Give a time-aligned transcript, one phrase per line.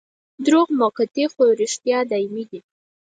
[0.45, 2.59] دروغ موقتي خو رښتیا دايمي دي.